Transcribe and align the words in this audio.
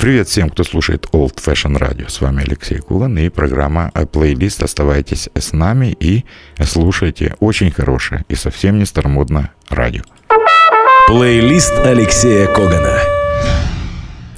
Привет 0.00 0.28
всем, 0.28 0.48
кто 0.48 0.64
слушает 0.64 1.06
Old 1.12 1.34
Fashion 1.44 1.78
Radio. 1.78 2.08
С 2.08 2.22
вами 2.22 2.42
Алексей 2.42 2.78
Кулан 2.78 3.18
и 3.18 3.28
программа 3.28 3.90
плейлист. 4.10 4.62
Оставайтесь 4.62 5.28
с 5.34 5.52
нами 5.52 5.94
и 6.00 6.24
слушайте 6.64 7.34
очень 7.38 7.70
хорошее 7.70 8.24
и 8.30 8.34
совсем 8.34 8.78
не 8.78 8.86
старомодное 8.86 9.52
радио. 9.68 10.00
Плейлист 11.06 11.74
Алексея 11.84 12.46
Когана. 12.46 12.98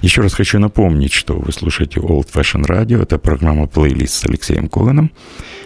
Еще 0.01 0.23
раз 0.23 0.35
хочу 0.35 0.59
напомнить, 0.59 1.13
что 1.13 1.39
вы 1.39 1.53
слушаете 1.53 2.01
Old 2.01 2.29
Fashion 2.29 2.67
Radio. 2.67 3.01
Это 3.01 3.19
программа 3.19 3.69
плейлист 3.69 4.15
с 4.15 4.25
Алексеем 4.25 4.69
Коганом. 4.69 5.13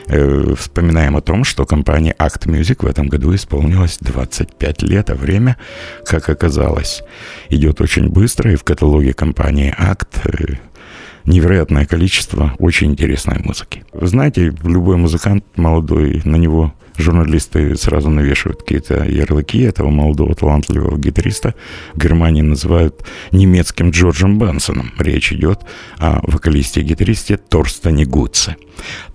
Э, 0.09 0.55
вспоминаем 0.57 1.17
о 1.17 1.21
том, 1.21 1.43
что 1.43 1.67
компания 1.67 2.15
Act 2.19 2.47
Music 2.47 2.85
в 2.85 2.87
этом 2.87 3.09
году 3.09 3.35
исполнилось 3.35 3.99
25 4.01 4.83
лет, 4.83 5.11
а 5.11 5.15
время, 5.17 5.57
как 6.05 6.29
оказалось, 6.29 7.03
идет 7.51 7.81
очень 7.81 8.09
быстро, 8.09 8.53
и 8.53 8.57
в 8.57 8.63
каталоге 8.63 9.15
компании 9.15 9.75
Act 9.77 10.07
э, 10.25 10.59
невероятное 11.25 11.87
количество 11.87 12.55
очень 12.59 12.93
интересной 12.93 13.41
музыки. 13.43 13.85
Вы 13.93 14.07
знаете, 14.07 14.55
любой 14.63 14.97
музыкант 14.97 15.45
молодой, 15.57 16.23
на 16.25 16.37
него 16.37 16.73
журналисты 16.99 17.77
сразу 17.77 18.11
навешивают 18.11 18.61
какие-то 18.63 19.05
ярлыки 19.05 19.61
этого 19.61 19.91
молодого 19.91 20.35
талантливого 20.35 20.99
гитариста. 20.99 21.55
В 21.95 21.99
Германии 21.99 22.43
называют 22.43 23.05
немецким 23.33 23.91
Джорджем 23.91 24.39
Бенсоном. 24.39 24.93
Речь 24.99 25.33
идет 25.33 25.61
о 25.99 26.21
вокалисте 26.23 26.81
и 26.81 26.85
гитаристе 26.85 27.37
Торстене 27.37 28.05
Гудсе. 28.05 28.57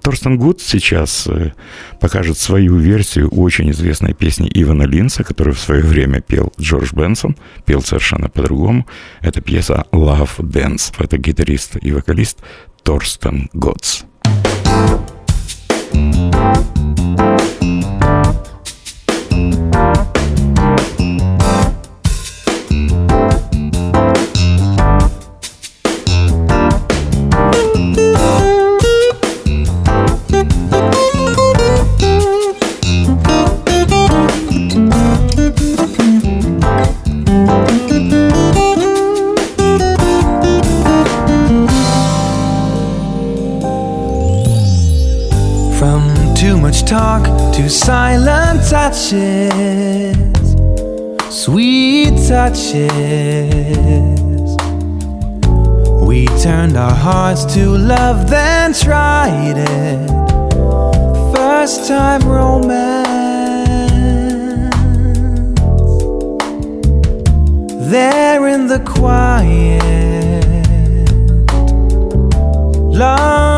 Торстен 0.01 0.37
Гудс 0.37 0.65
сейчас 0.65 1.27
э, 1.27 1.53
покажет 1.99 2.37
свою 2.37 2.77
версию 2.77 3.29
очень 3.29 3.69
известной 3.71 4.13
песни 4.13 4.49
Ивана 4.53 4.83
Линса, 4.83 5.23
которую 5.23 5.53
в 5.53 5.59
свое 5.59 5.83
время 5.83 6.21
пел 6.21 6.51
Джордж 6.59 6.93
Бенсон, 6.93 7.35
пел 7.65 7.81
совершенно 7.81 8.29
по-другому. 8.29 8.87
Это 9.21 9.41
пьеса 9.41 9.85
«Love 9.91 10.37
Dance». 10.39 10.93
Это 10.97 11.17
гитарист 11.17 11.77
и 11.81 11.91
вокалист 11.91 12.39
Торстен 12.83 13.49
Гудс. 13.53 14.05
Hearts 57.01 57.45
to 57.45 57.65
love, 57.65 58.29
then 58.29 58.73
tried 58.73 59.57
it. 59.57 60.07
First 61.35 61.87
time 61.87 62.21
romance. 62.21 63.09
There 67.89 68.47
in 68.47 68.67
the 68.67 68.79
quiet, 68.85 70.43
love 73.01 73.50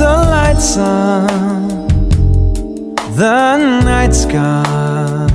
the 0.00 0.06
lights 0.06 0.78
on. 0.78 1.86
The 3.16 3.58
night's 3.84 4.24
gone, 4.24 5.30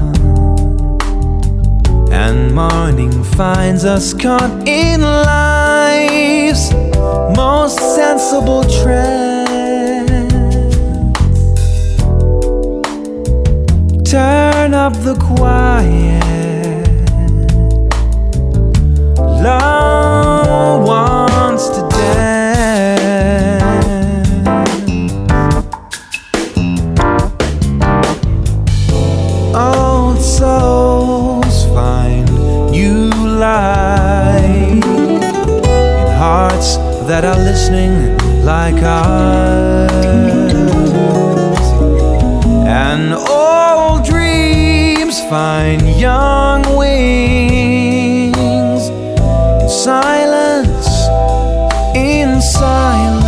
and 2.11 2.51
morning 2.55 3.23
finds 3.23 3.85
us 3.85 4.11
caught 4.11 4.67
in 4.67 5.01
life's 5.01 6.73
most 7.37 7.77
sensible 7.95 8.63
trend. 8.79 10.09
Turn 14.03 14.73
up 14.73 14.93
the 15.03 15.15
quiet. 15.19 16.87
Love 19.45 19.84
like 38.65 38.83
ours. 38.83 39.91
And 42.65 43.13
old 43.13 44.03
dreams 44.05 45.19
find 45.29 45.81
young 46.07 46.63
wings 46.75 48.35
in 49.61 49.69
silence, 49.69 50.87
in 51.95 52.41
silence. 52.41 53.21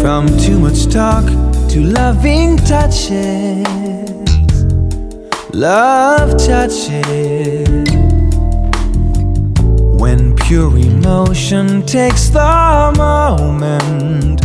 From 0.00 0.28
too 0.38 0.58
much 0.60 0.86
talk 0.86 1.24
to 1.72 1.78
loving 1.80 2.58
touches, 2.58 3.66
love 5.52 6.30
touches 6.38 7.90
when 10.00 10.36
Pure 10.36 10.70
emotion 11.04 11.84
takes 11.84 12.30
the 12.30 12.94
moment. 12.96 14.40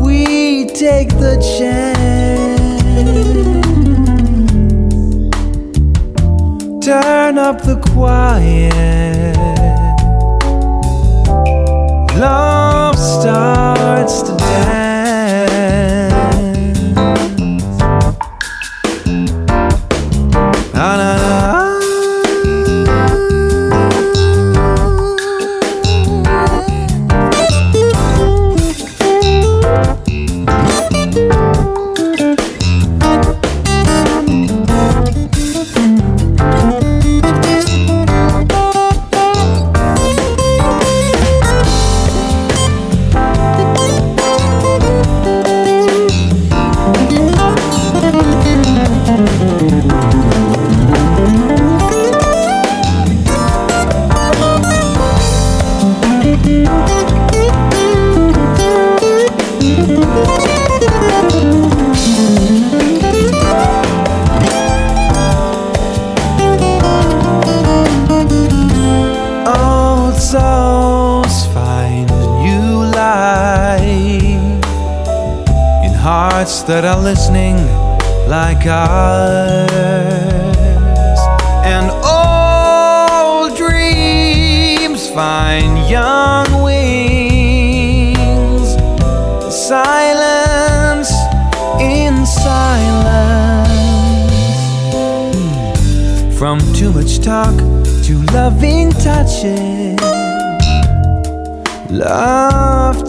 We 0.00 0.66
take 0.66 1.08
the 1.08 1.34
chance. 1.58 2.22
Turn 6.86 7.36
up 7.36 7.62
the 7.62 7.80
quiet. 7.92 9.36
Love 12.16 12.96
starts 12.96 14.22
to 14.22 14.36
dance. 14.36 14.91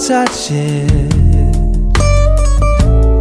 Love 0.09 0.27
touches. 0.27 1.13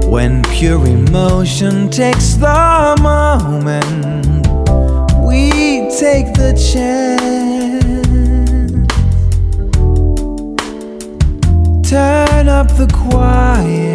When 0.07 0.43
pure 0.45 0.87
emotion 0.87 1.91
takes 1.91 2.35
the 2.35 2.97
moment, 3.01 4.47
we 5.25 5.51
take 5.99 6.35
the 6.35 6.53
chance. 6.73 7.23
Turn 11.89 12.49
up 12.49 12.69
the 12.69 12.87
quiet. 12.93 13.92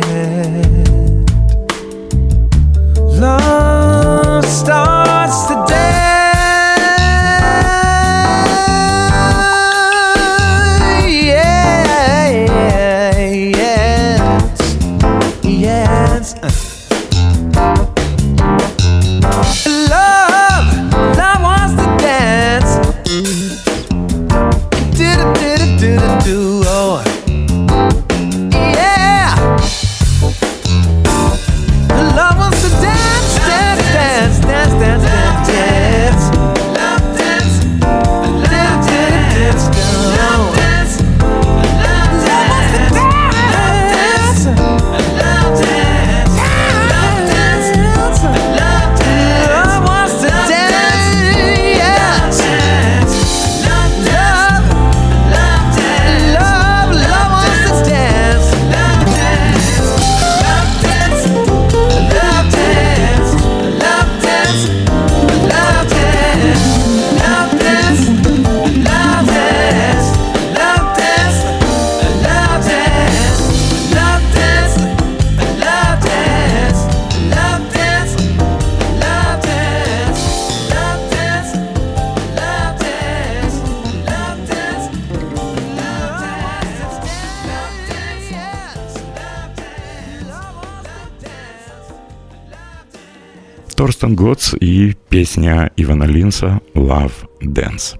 Торстен 94.07 94.15
Готс 94.15 94.53
и 94.59 94.95
песня 95.09 95.71
Ивана 95.75 96.05
Линса 96.05 96.61
«Love 96.73 97.11
Dance». 97.41 97.99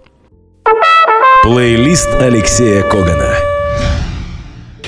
Плейлист 1.44 2.08
Алексея 2.16 2.84
Когана. 2.84 3.34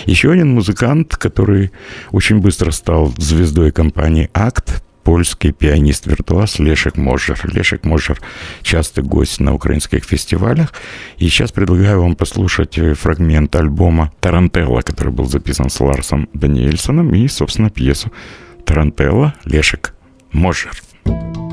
Еще 0.06 0.32
один 0.32 0.54
музыкант, 0.54 1.18
который 1.18 1.72
очень 2.12 2.40
быстро 2.40 2.72
стал 2.72 3.14
звездой 3.18 3.72
компании 3.72 4.30
«Акт», 4.34 4.82
польский 5.04 5.52
пианист-виртуоз 5.52 6.60
Лешек 6.60 6.96
Можер. 6.96 7.38
Лешек 7.54 7.84
Можер– 7.84 8.20
частый 8.62 9.04
гость 9.04 9.40
на 9.42 9.54
украинских 9.54 10.06
фестивалях. 10.06 10.74
И 11.18 11.28
сейчас 11.28 11.52
предлагаю 11.52 12.02
вам 12.02 12.16
послушать 12.16 12.78
э, 12.78 12.94
фрагмент 12.94 13.56
альбома 13.56 14.12
«Тарантелла», 14.22 14.82
который 14.82 15.12
был 15.12 15.26
записан 15.26 15.70
с 15.70 15.80
Ларсом 15.80 16.30
Даниэльсоном, 16.34 17.14
и, 17.14 17.28
собственно, 17.28 17.70
пьесу 17.70 18.12
«Тарантелла» 18.66 19.34
Лешек 19.46 19.96
Можер. 20.32 20.72
thank 21.10 21.38
you 21.38 21.49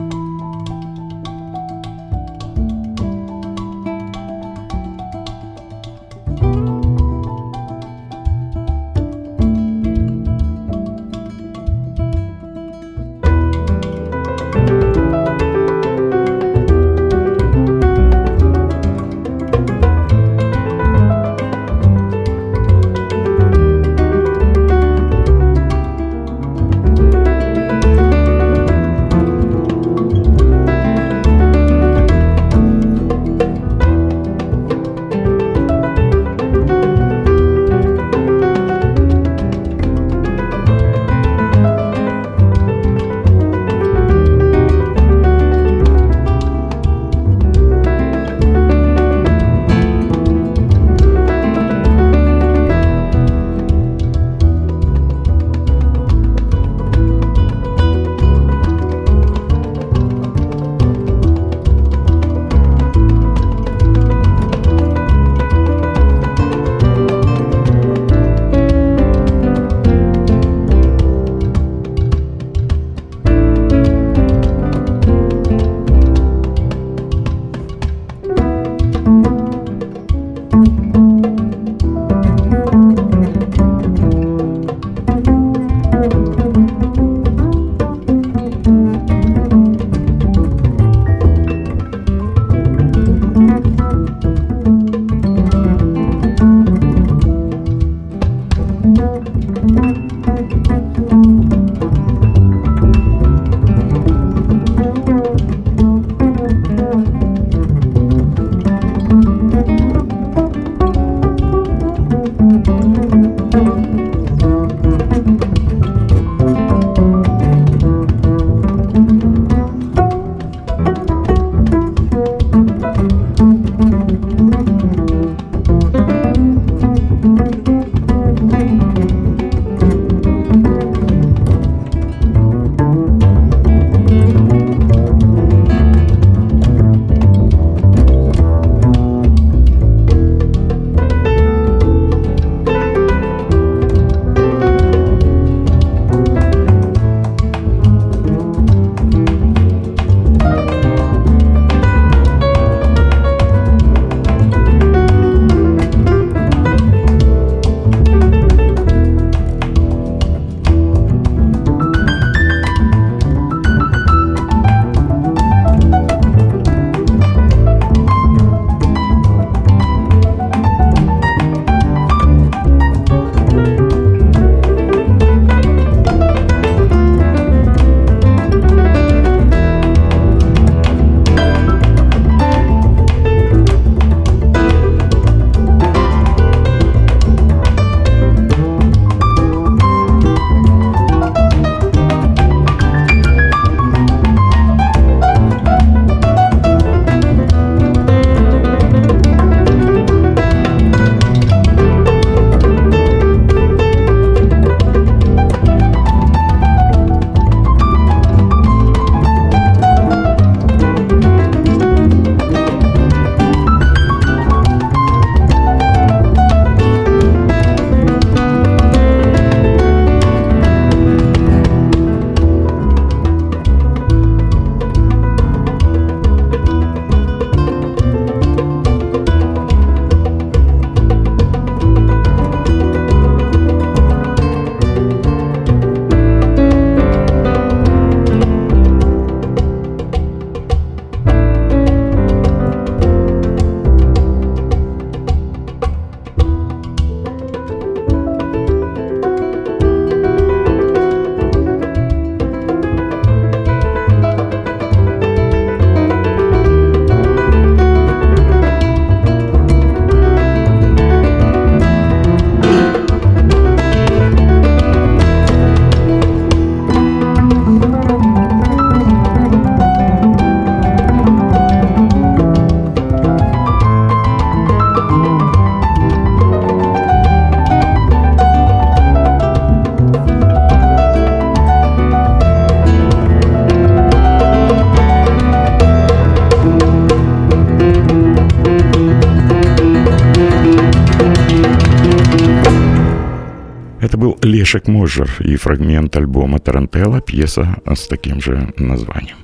Лешек 294.76 294.88
Можер 294.88 295.30
и 295.40 295.56
фрагмент 295.56 296.14
альбома 296.16 296.58
Тарантелла, 296.58 297.22
пьеса 297.22 297.76
с 297.86 298.06
таким 298.08 298.42
же 298.42 298.74
названием. 298.76 299.36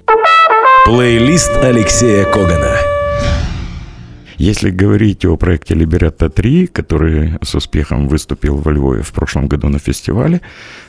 Плейлист 0.84 1.50
Алексея 1.62 2.24
Когана. 2.24 2.91
Если 4.38 4.70
говорить 4.70 5.24
о 5.24 5.36
проекте 5.36 5.74
«Либеретто 5.74 6.26
3», 6.26 6.66
который 6.66 7.38
с 7.42 7.54
успехом 7.54 8.08
выступил 8.08 8.56
во 8.56 8.72
Львове 8.72 9.02
в 9.02 9.12
прошлом 9.12 9.46
году 9.48 9.68
на 9.68 9.78
фестивале, 9.78 10.40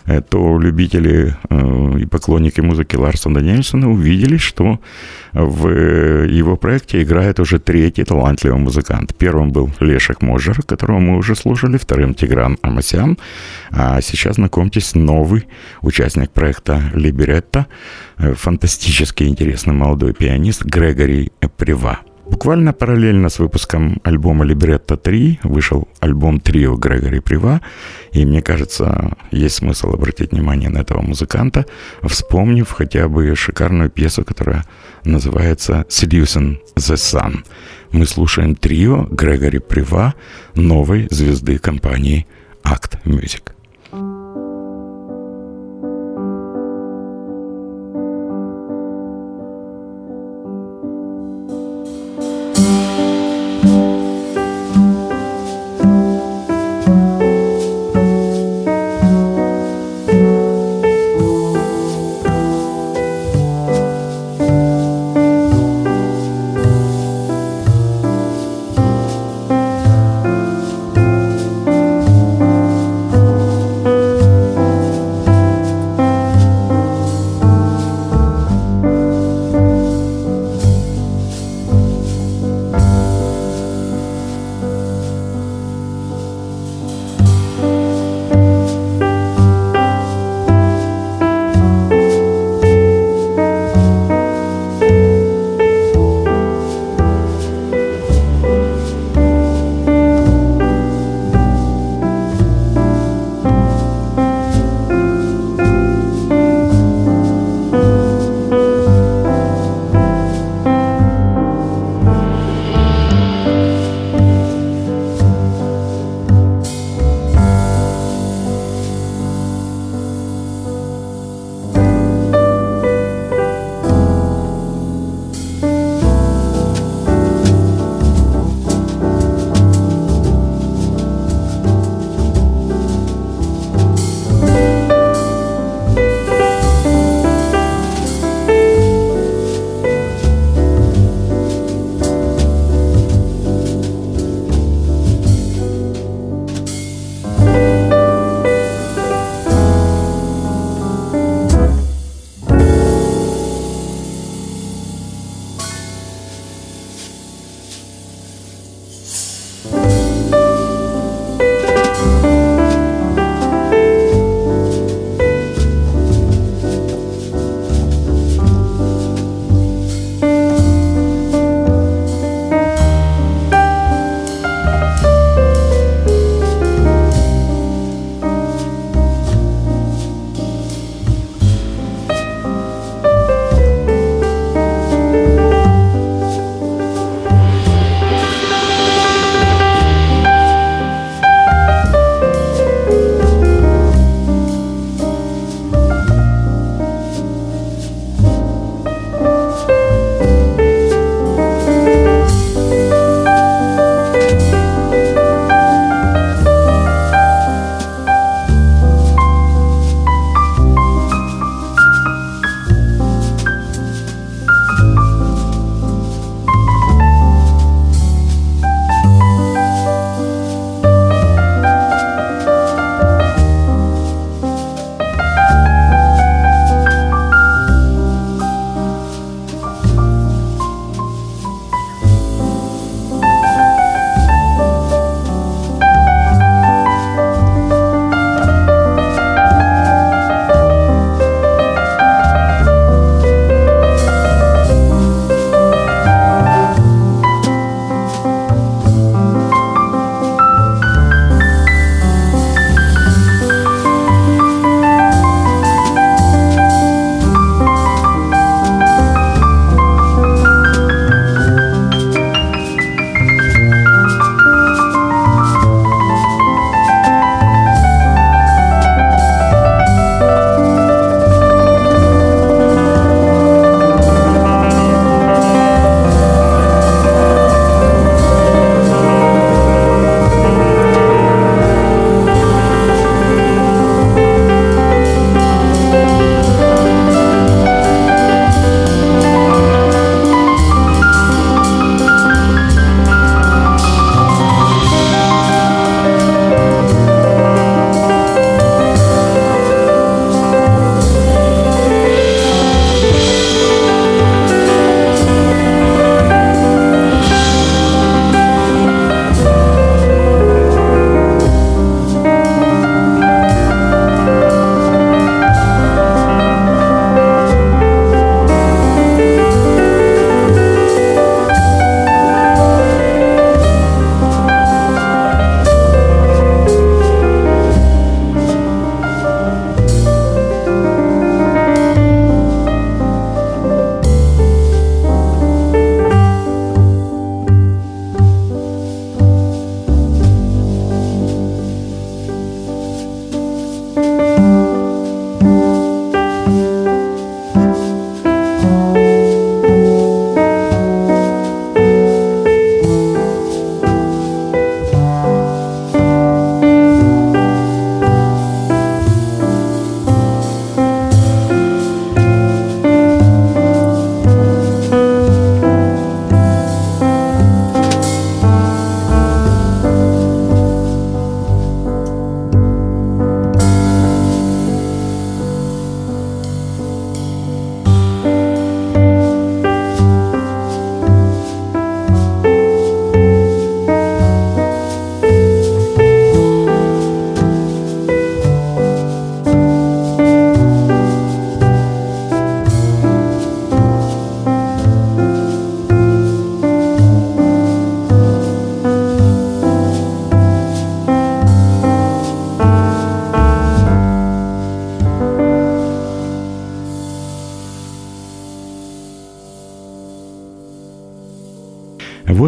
э, 0.05 0.21
то 0.21 0.59
любители 0.59 1.35
э, 1.50 2.00
и 2.00 2.05
поклонники 2.05 2.62
музыки 2.62 2.95
Ларсона 2.95 3.35
Даниэльсона 3.35 3.91
увидели, 3.91 4.38
что 4.38 4.79
в 5.33 5.67
его 6.25 6.55
проекте 6.57 7.01
играет 7.01 7.39
уже 7.39 7.59
третий 7.59 8.03
талантливый 8.03 8.59
музыкант. 8.59 9.15
Первым 9.17 9.51
был 9.51 9.71
Лешек 9.79 10.21
Можер, 10.21 10.62
которого 10.62 11.00
мы 11.00 11.17
уже 11.17 11.35
слушали, 11.35 11.77
вторым 11.77 12.13
Тигран 12.13 12.57
Амасян, 12.62 13.17
а 13.71 14.01
сейчас 14.01 14.35
знакомьтесь, 14.35 14.95
новый 14.95 15.47
участник 15.81 16.31
проекта 16.31 16.81
«Либеретто», 16.93 17.65
э, 18.17 18.33
фантастически 18.33 19.23
интересный 19.23 19.73
молодой 19.73 20.13
пианист 20.13 20.63
Грегори 20.63 21.31
Прива. 21.57 22.00
Буквально 22.25 22.72
параллельно 22.72 23.27
с 23.30 23.39
выпуском 23.39 24.00
альбома 24.03 24.46
«Либретто 24.46 24.96
3» 24.96 25.39
вышел 25.44 25.89
альбом 26.00 26.39
трио 26.39 26.75
Грегори 26.75 27.20
Прива, 27.20 27.62
и 28.13 28.25
мне 28.25 28.42
кажется, 28.42 29.18
есть 29.32 29.56
смысл 29.56 29.94
обратить 29.94 30.32
внимание 30.32 30.70
на 30.70 30.80
этого 30.80 31.01
музыканта, 31.01 31.65
вспомнив 32.01 32.70
хотя 32.70 33.10
бы 33.10 33.36
шикарную 33.36 33.89
пьесу, 33.89 34.24
которая 34.24 34.63
называется 35.03 35.86
«Seducing 35.89 36.60
the 36.77 36.96
Sun». 36.96 37.44
Мы 37.92 38.06
слушаем 38.06 38.56
трио 38.56 39.03
Грегори 39.03 39.60
Прива, 39.60 40.13
новой 40.56 41.08
звезды 41.12 41.58
компании 41.58 42.25
Act 42.63 43.03
Music. 43.03 43.51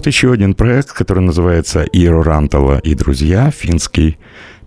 Вот 0.05 0.13
еще 0.13 0.31
один 0.31 0.53
проект, 0.53 0.91
который 0.91 1.23
называется 1.23 1.81
Иро 1.81 2.21
Рантала 2.21 2.77
и 2.77 2.93
друзья, 2.93 3.49
финский 3.49 4.19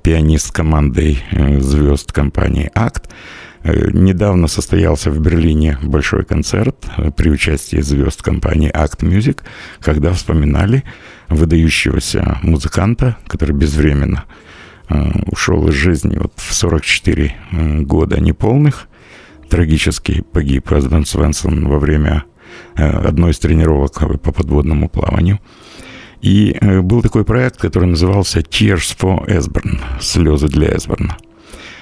пианист 0.03 0.51
командой 0.51 1.23
э, 1.31 1.61
звезд 1.61 2.11
компании 2.11 2.73
«Акт». 2.75 3.09
Э, 3.63 3.89
недавно 3.93 4.49
состоялся 4.49 5.13
в 5.13 5.21
Берлине 5.21 5.79
большой 5.81 6.25
концерт 6.25 6.85
э, 6.97 7.13
при 7.13 7.31
участии 7.31 7.81
звезд 7.81 8.21
компании 8.21 8.73
Act 8.75 9.03
Music, 9.03 9.43
когда 9.81 10.13
вспоминали 10.13 10.83
выдающегося 11.29 12.39
музыканта, 12.43 13.17
который 13.29 13.55
безвременно 13.55 14.25
ушел 15.31 15.69
из 15.69 15.75
жизни 15.75 16.17
вот 16.19 16.33
в 16.35 16.53
44 16.53 17.37
года 17.83 18.21
неполных. 18.21 18.89
Трагически 19.49 20.25
погиб 20.33 20.73
Эсбен 20.73 21.07
Свенсон 21.07 21.69
во 21.69 21.79
время 21.79 22.25
одной 22.75 23.33
из 23.33 23.39
тренировок 23.39 24.21
по 24.21 24.33
подводному 24.33 24.89
плаванию– 24.89 25.41
и 26.21 26.57
э, 26.61 26.81
был 26.81 27.03
такой 27.03 27.25
проект, 27.25 27.57
который 27.57 27.89
назывался 27.89 28.41
Tears 28.41 28.97
for 28.99 29.27
Esburn, 29.27 29.79
слезы 30.01 30.49
для 30.49 30.77
Эсберна. 30.77 31.17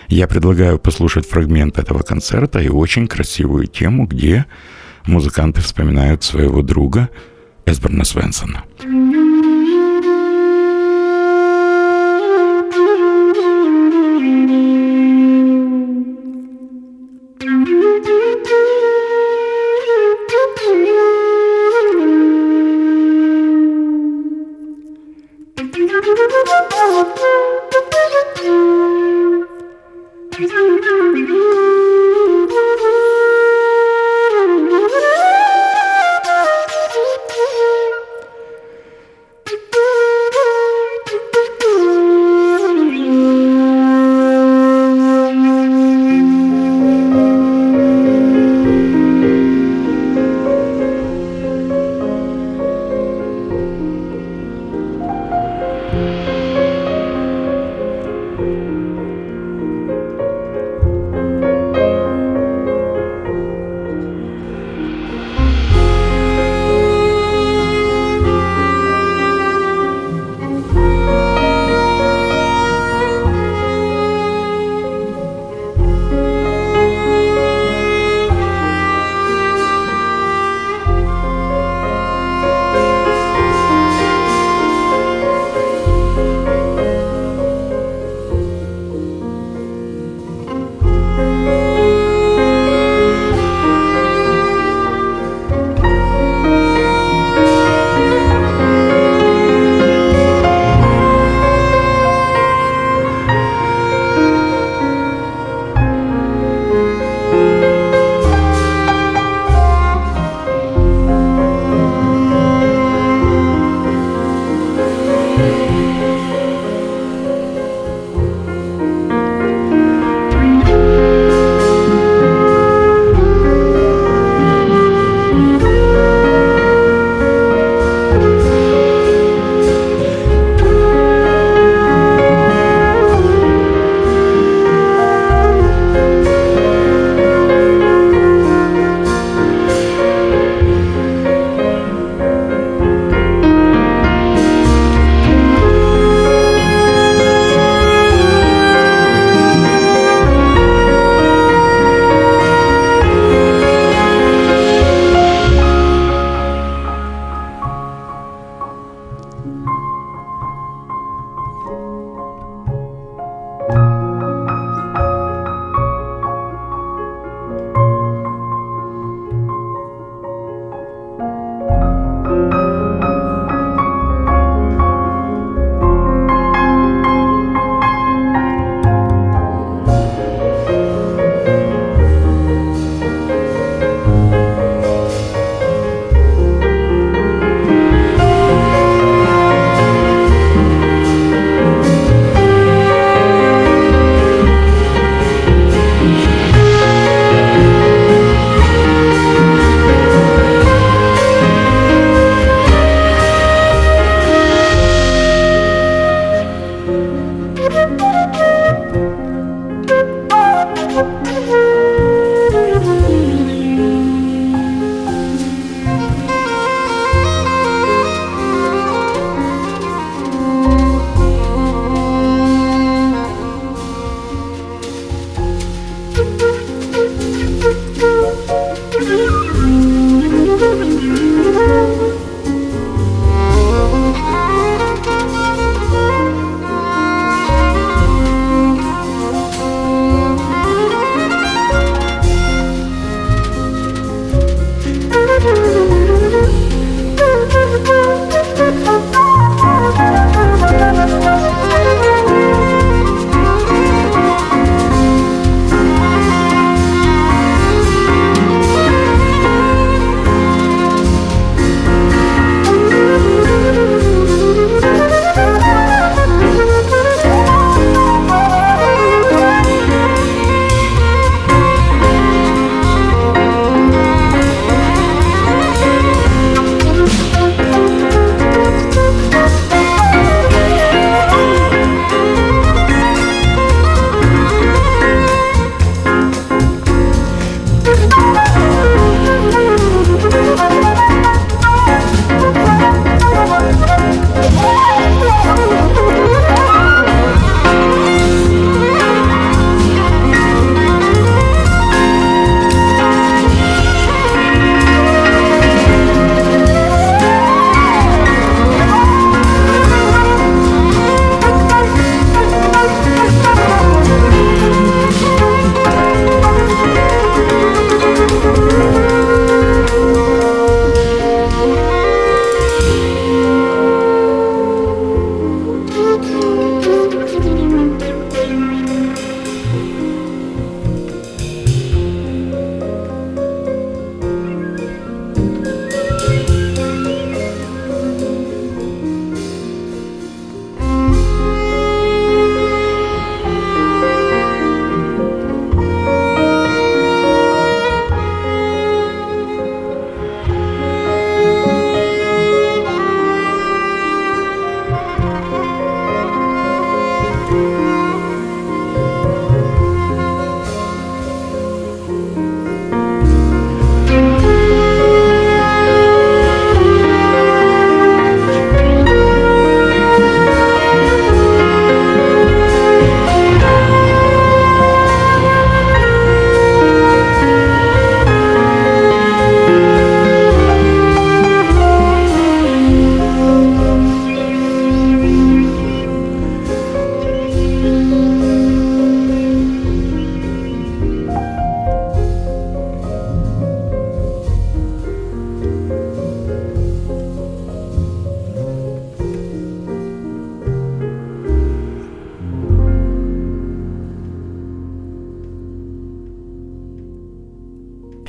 Я 0.09 0.29
предлагаю 0.29 0.79
послушать 0.79 1.26
фрагмент 1.29 1.79
этого 1.79 2.02
концерта 2.02 2.61
и 2.61 2.68
очень 2.68 3.09
красивую 3.09 3.66
тему, 3.66 4.07
где 4.07 4.46
музыканты 5.07 5.62
вспоминают 5.62 6.22
своего 6.22 6.62
друга 6.62 7.09
Эсберна 7.64 8.05
Свенсона. 8.05 8.64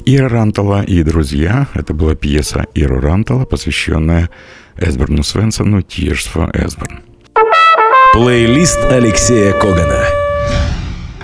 Ира 0.10 0.30
Рантала 0.30 0.84
и 0.84 1.04
друзья. 1.04 1.67
Это 1.74 1.93
была 1.93 2.15
пьеса 2.15 2.65
Ира 2.74 3.02
Рантала, 3.02 3.43
посвященная 3.43 4.30
Эсберну 4.78 5.22
Свенсону 5.22 5.80
«Tears 5.80 6.30
for 6.34 6.50
Эсберн». 6.54 7.02
Плейлист 8.13 8.80
Алексея 8.86 9.52
Когана. 9.52 10.06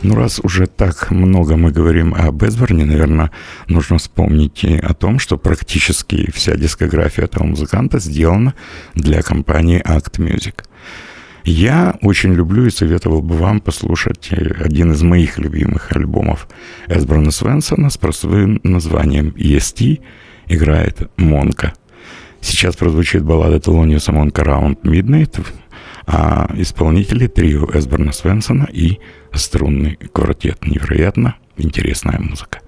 Ну, 0.02 0.16
раз 0.16 0.42
уже 0.44 0.68
так 0.68 1.12
много 1.12 1.56
мы 1.56 1.72
говорим 1.72 2.14
об 2.14 2.44
Эсберне, 2.44 2.84
наверное, 2.84 3.32
нужно 3.70 4.00
вспомнить 4.00 4.66
и 4.66 4.76
о 4.76 4.94
том, 4.94 5.18
что 5.18 5.38
практически 5.38 6.30
вся 6.32 6.58
дискография 6.58 7.24
этого 7.24 7.46
музыканта 7.46 8.00
сделана 8.00 8.54
для 8.96 9.22
компании 9.22 9.82
Act 9.82 10.18
Music. 10.18 10.56
Я 11.46 11.98
очень 12.02 12.34
люблю 12.34 12.66
и 12.66 12.70
советовал 12.70 13.22
бы 13.22 13.36
вам 13.36 13.60
послушать 13.60 14.32
один 14.32 14.94
из 14.94 15.02
моих 15.02 15.38
любимых 15.38 15.92
альбомов 15.92 16.48
Эсберна 16.88 17.32
Свенсона 17.32 17.90
с 17.90 17.98
простым 17.98 18.62
названием 18.64 19.30
EST 19.38 20.02
играет 20.48 21.12
Монка. 21.18 21.74
Сейчас 22.40 22.76
прозвучит 22.76 23.24
баллада 23.24 23.60
Телониуса 23.60 24.12
Монка 24.14 24.44
Round 24.44 24.82
Midnight, 24.84 25.46
а 26.06 26.50
исполнители 26.56 27.28
трио 27.28 27.70
Эсберна 27.74 28.14
Свенсона 28.14 28.68
и 28.72 29.00
струнный 29.34 29.98
квартет. 30.12 30.66
Невероятно 30.66 31.36
интересная 31.58 32.20
музыка. 32.20 32.62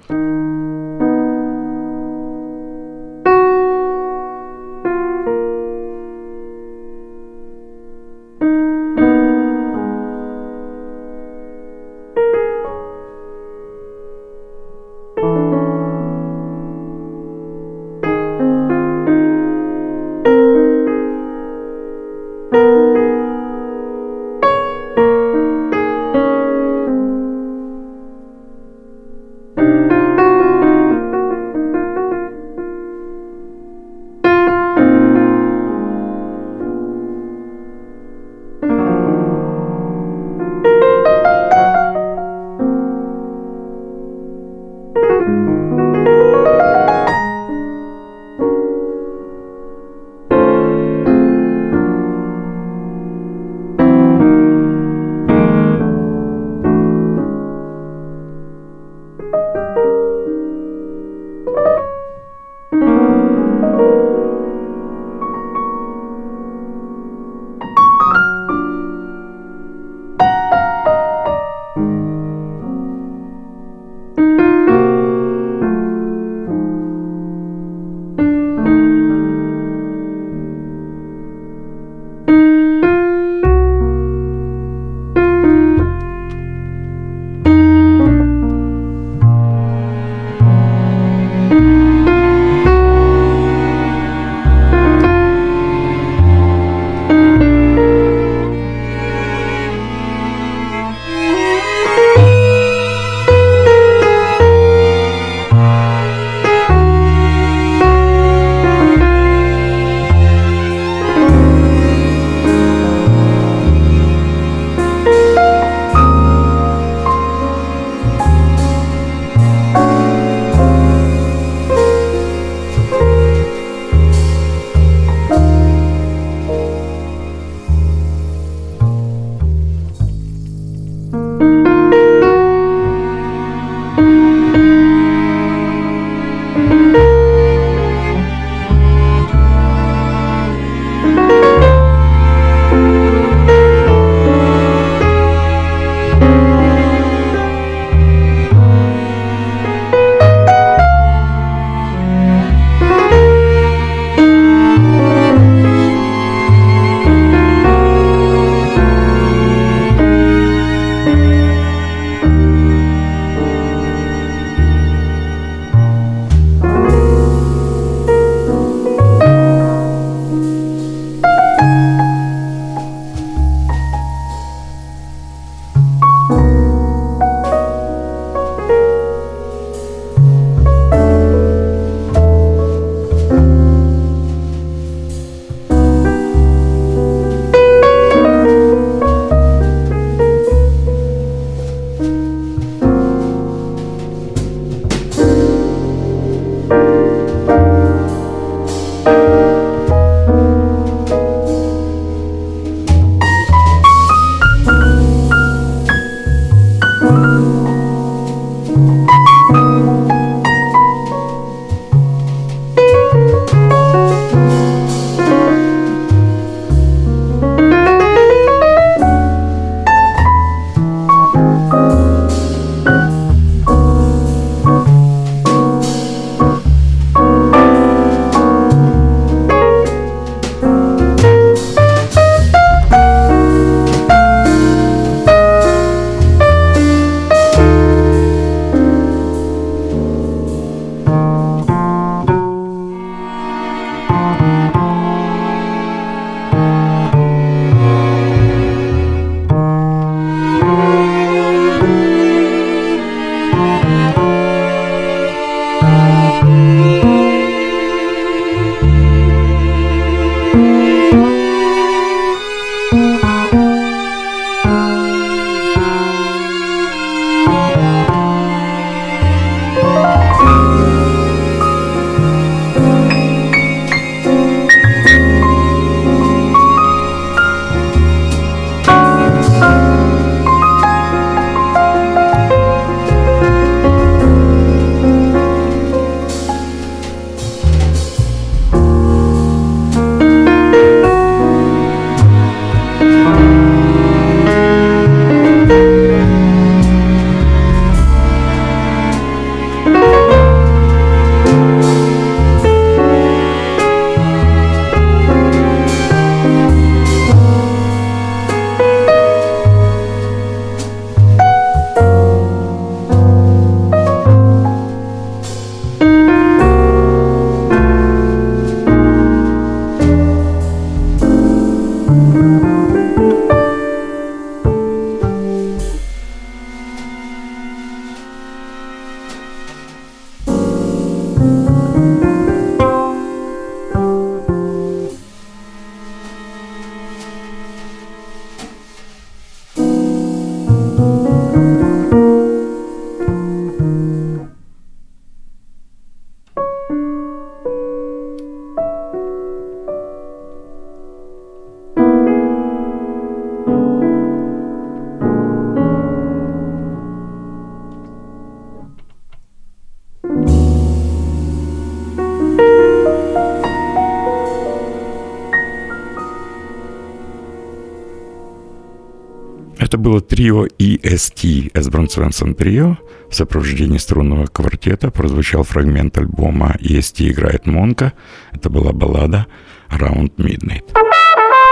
Было 370.06 370.22
трио 370.22 370.68
EST, 370.68 371.72
Эсбран 371.74 372.08
Свенсон 372.08 372.54
Трио, 372.54 373.00
в 373.28 373.34
сопровождении 373.34 373.98
струнного 373.98 374.46
квартета 374.46 375.10
прозвучал 375.10 375.64
фрагмент 375.64 376.16
альбома 376.20 376.76
EST 376.80 377.32
играет 377.32 377.66
Монка. 377.66 378.14
Это 378.52 378.70
была 378.70 378.94
баллада 378.94 379.48
Around 379.90 380.36
Midnight. 380.38 380.84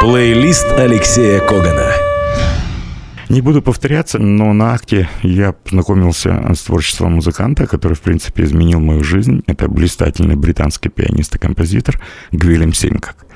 Плейлист 0.02 0.66
Алексея 0.72 1.42
Когана. 1.42 1.92
Не 3.30 3.42
буду 3.42 3.62
повторяться, 3.62 4.18
но 4.18 4.52
на 4.54 4.74
акте 4.74 5.08
я 5.22 5.52
познакомился 5.52 6.56
с 6.56 6.64
творчеством 6.64 7.14
музыканта, 7.14 7.68
который, 7.68 7.94
в 7.94 8.02
принципе, 8.02 8.46
изменил 8.46 8.80
мою 8.80 9.04
жизнь. 9.04 9.44
Это 9.46 9.68
блистательный 9.68 10.36
британский 10.36 10.90
пианист 10.90 11.36
и 11.36 11.38
композитор 11.38 12.02
Гвилем 12.32 12.74
Симкак 12.74 13.28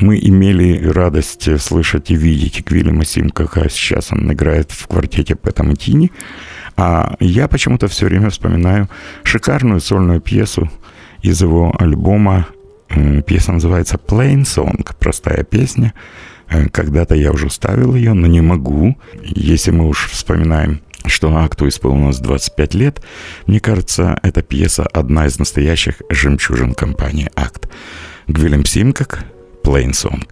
мы 0.00 0.18
имели 0.18 0.86
радость 0.88 1.60
слышать 1.60 2.10
и 2.10 2.16
видеть 2.16 2.64
Квилли 2.64 3.04
Симка, 3.04 3.48
сейчас 3.68 4.12
он 4.12 4.32
играет 4.32 4.70
в 4.70 4.86
квартете 4.86 5.34
Пэта 5.34 5.64
Тини. 5.76 6.10
А 6.76 7.16
я 7.20 7.48
почему-то 7.48 7.88
все 7.88 8.06
время 8.06 8.30
вспоминаю 8.30 8.88
шикарную 9.22 9.80
сольную 9.80 10.20
пьесу 10.20 10.70
из 11.22 11.40
его 11.42 11.74
альбома. 11.78 12.46
Пьеса 13.26 13.52
называется 13.52 13.96
Plain 13.96 14.42
Song, 14.42 14.84
простая 14.98 15.44
песня. 15.44 15.94
Э, 16.48 16.68
когда-то 16.68 17.14
я 17.14 17.32
уже 17.32 17.50
ставил 17.50 17.94
ее, 17.94 18.14
но 18.14 18.26
не 18.26 18.40
могу. 18.40 18.96
Если 19.22 19.70
мы 19.70 19.86
уж 19.86 20.08
вспоминаем 20.10 20.80
что 21.06 21.34
акту 21.34 21.66
исполнилось 21.66 22.18
25 22.18 22.74
лет, 22.74 23.02
мне 23.46 23.58
кажется, 23.58 24.18
эта 24.22 24.42
пьеса 24.42 24.86
одна 24.86 25.26
из 25.26 25.38
настоящих 25.38 26.02
жемчужин 26.10 26.74
компании 26.74 27.30
«Акт». 27.34 27.70
Гвилем 28.28 28.66
Симкак, 28.66 29.24
Plain 29.62 29.92
Song. 29.92 30.22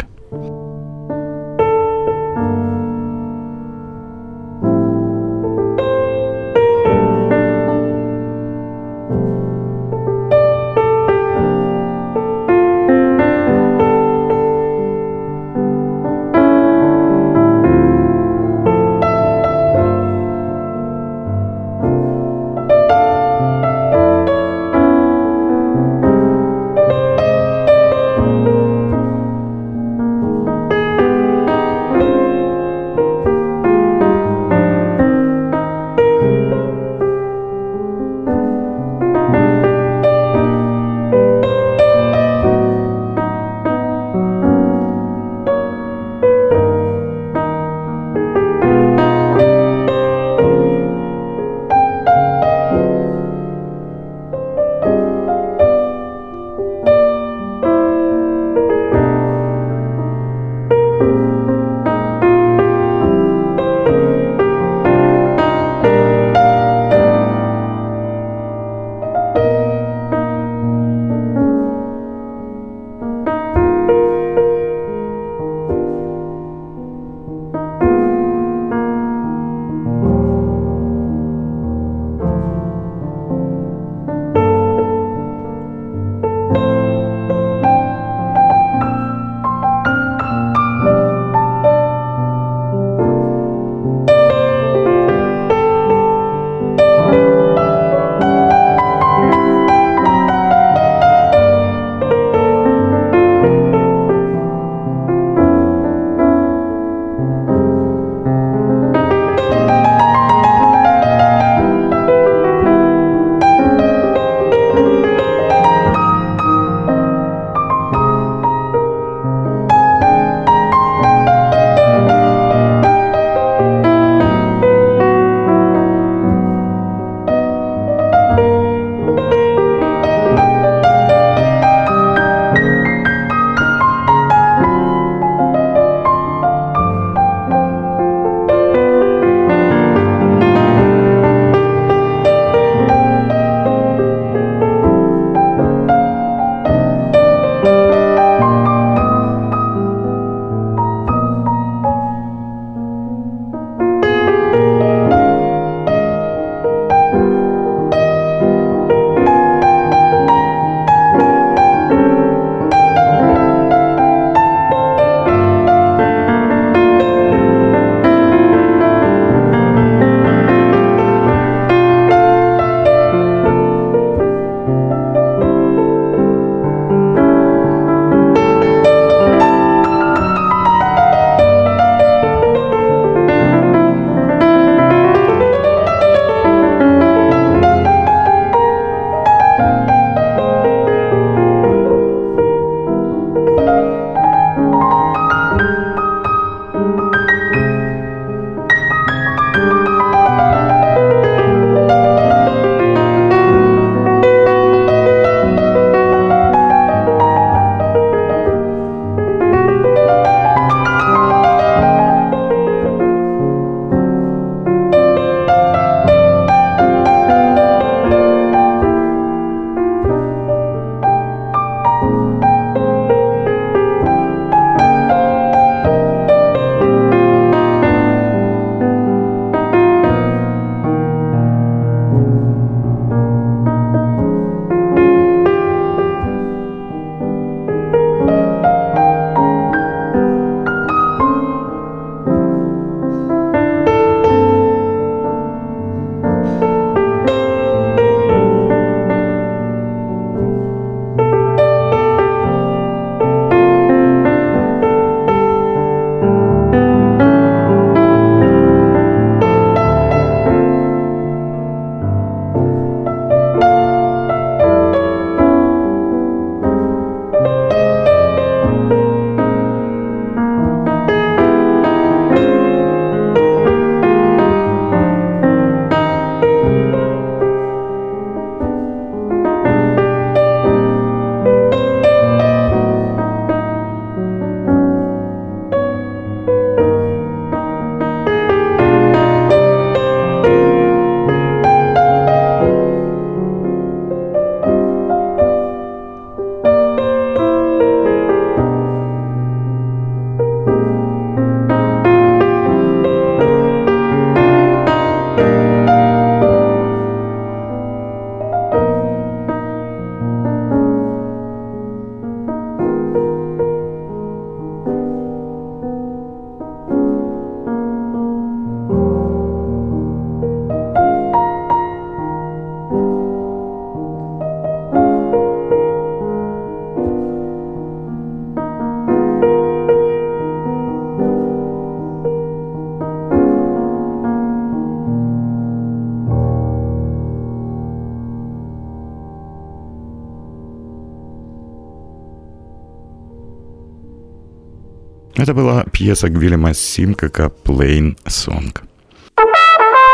Это 345.48 345.54
была 345.54 345.84
пьеса 345.84 346.28
Гвильяма 346.28 346.74
Симкака 346.74 347.50
«Plain 347.64 348.18
Song». 348.26 348.76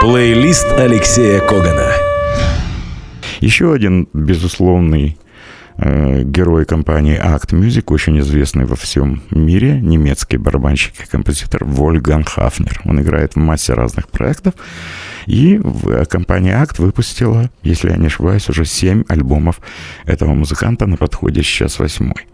Плейлист 0.00 0.64
Алексея 0.78 1.40
Когана. 1.40 1.90
Еще 3.40 3.72
один 3.72 4.06
безусловный 4.12 5.18
э, 5.76 6.22
герой 6.22 6.64
компании 6.66 7.20
Act 7.20 7.50
Music, 7.50 7.92
очень 7.92 8.20
известный 8.20 8.64
во 8.64 8.76
всем 8.76 9.24
мире, 9.32 9.80
немецкий 9.80 10.36
барабанщик 10.36 11.00
и 11.00 11.10
композитор 11.10 11.64
Вольган 11.64 12.22
Хафнер. 12.22 12.80
Он 12.84 13.00
играет 13.00 13.32
в 13.34 13.38
массе 13.38 13.74
разных 13.74 14.10
проектов. 14.10 14.54
И 15.26 15.60
э, 15.60 16.04
компания 16.04 16.62
Act 16.62 16.80
выпустила, 16.80 17.50
если 17.64 17.90
я 17.90 17.96
не 17.96 18.06
ошибаюсь, 18.06 18.48
уже 18.48 18.64
семь 18.64 19.02
альбомов 19.08 19.60
этого 20.04 20.32
музыканта 20.32 20.86
на 20.86 20.96
подходе 20.96 21.42
сейчас 21.42 21.80
восьмой. 21.80 22.24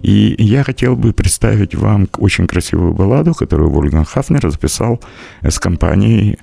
И 0.00 0.34
я 0.38 0.64
хотел 0.64 0.96
бы 0.96 1.12
представить 1.12 1.74
вам 1.74 2.08
очень 2.18 2.46
красивую 2.46 2.94
балладу, 2.94 3.34
которую 3.34 3.70
Вольган 3.70 4.04
Хафнер 4.04 4.50
записал 4.50 5.00
с 5.42 5.58
компанией 5.58 6.38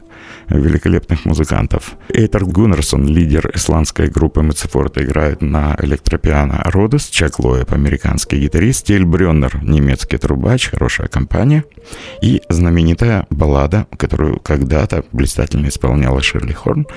великолепных 0.49 1.25
музыкантов. 1.25 1.95
Эйтер 2.09 2.45
Гуннерсон, 2.45 3.07
лидер 3.07 3.51
исландской 3.53 4.09
группы 4.09 4.41
Мецефорта, 4.41 5.03
играет 5.03 5.41
на 5.41 5.75
электропиано 5.79 6.61
Родос, 6.65 7.09
Чак 7.09 7.39
Лоэб, 7.39 7.71
американский 7.71 8.39
гитарист, 8.39 8.87
Тель 8.87 9.05
Брённер, 9.05 9.63
немецкий 9.63 10.17
трубач, 10.17 10.69
хорошая 10.69 11.07
компания. 11.07 11.63
И 12.21 12.41
знаменитая 12.49 13.27
баллада, 13.29 13.87
которую 13.97 14.39
когда-то 14.39 15.05
блистательно 15.11 15.67
исполняла 15.67 16.21
Ширли 16.21 16.53
Хорн, 16.53 16.87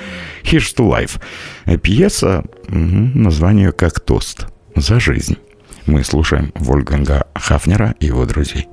«Here's 0.45 0.75
to 0.77 0.89
Life». 0.89 1.21
Пьеса, 1.79 2.45
название 2.69 3.73
как 3.73 4.01
тост 4.01 4.47
за 4.75 4.99
жизнь. 4.99 5.37
Мы 5.87 6.05
слушаем 6.05 6.53
Вольганга 6.55 7.27
Хафнера 7.35 7.95
и 7.99 8.07
его 8.07 8.25
друзей. 8.25 8.69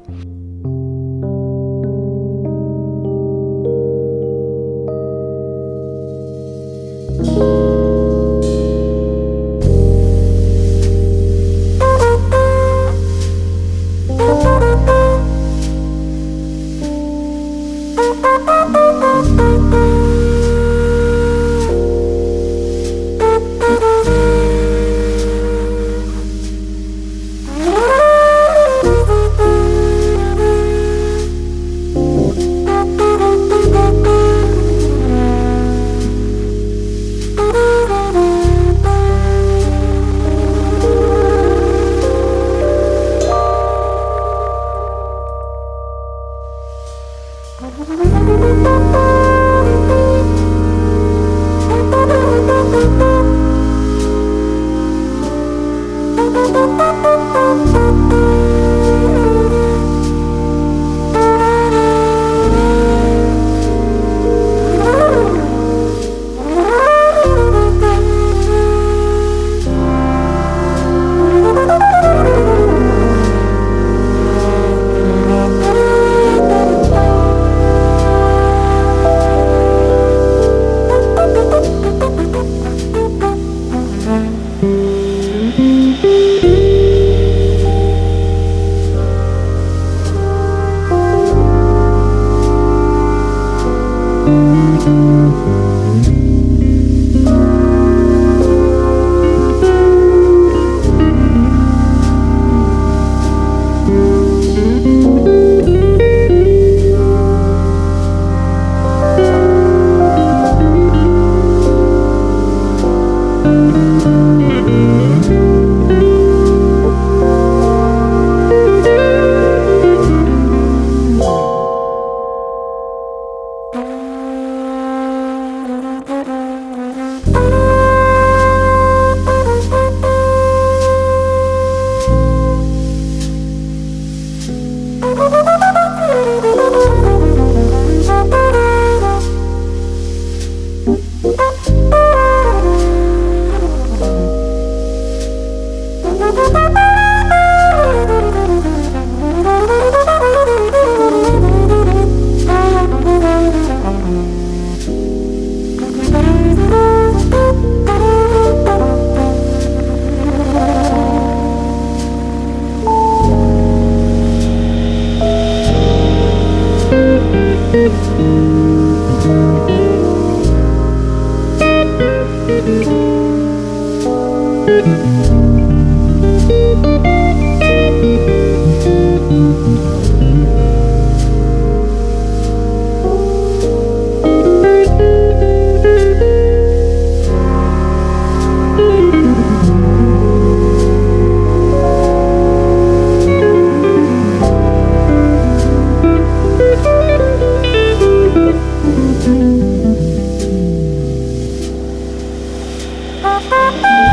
Música 203.21 204.08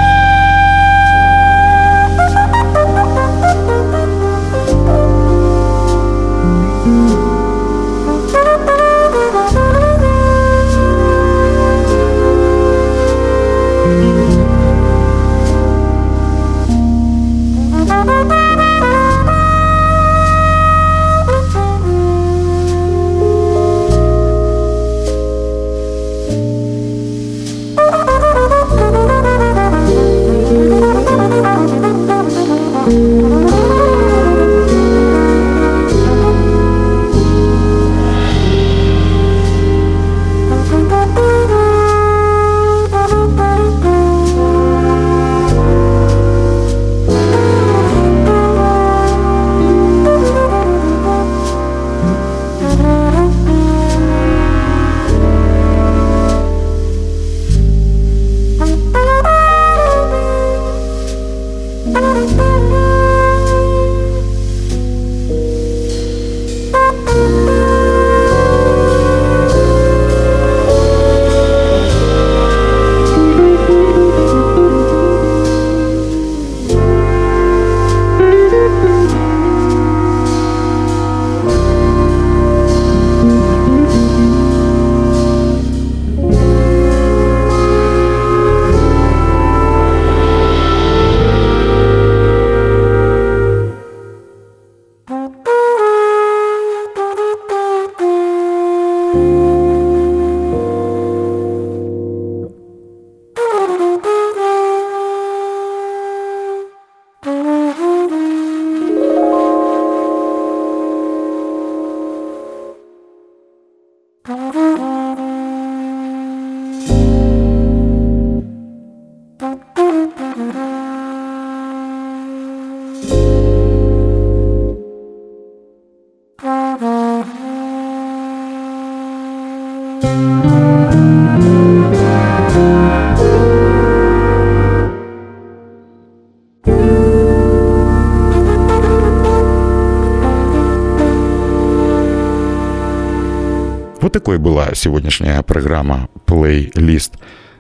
Вот 144.07 144.13
такой 144.13 144.39
была 144.39 144.69
сегодняшняя 144.73 145.43
программа 145.43 146.09
«Плейлист». 146.27 147.15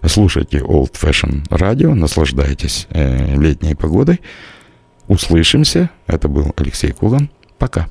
Слушайте 0.05 0.59
Old 0.59 0.92
Fashion 0.92 1.42
Radio, 1.49 1.92
наслаждайтесь 1.92 2.86
э, 2.90 3.34
летней 3.34 3.74
погодой. 3.74 4.20
Услышимся. 5.09 5.90
Это 6.07 6.28
был 6.28 6.53
Алексей 6.57 6.92
Куган. 6.92 7.30
Пока. 7.59 7.88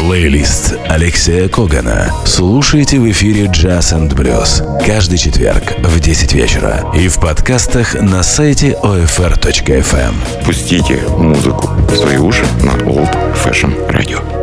Плейлист 0.00 0.74
Алексея 0.88 1.48
Когана. 1.48 2.10
Слушайте 2.26 2.98
в 2.98 3.08
эфире 3.12 3.44
Jazz 3.44 3.96
and 3.96 4.12
Blues 4.12 4.84
каждый 4.84 5.18
четверг 5.18 5.62
в 5.78 6.00
10 6.00 6.32
вечера 6.32 6.90
и 6.92 7.06
в 7.06 7.20
подкастах 7.20 7.94
на 7.94 8.24
сайте 8.24 8.76
OFR.FM. 8.82 10.44
Пустите 10.44 11.02
музыку 11.16 11.68
в 11.88 11.94
свои 11.94 12.16
уши 12.16 12.42
на 12.64 12.72
Old 12.82 13.16
Fashion 13.36 13.88
Radio. 13.92 14.41